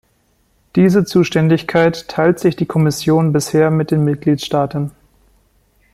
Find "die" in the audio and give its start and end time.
2.55-2.65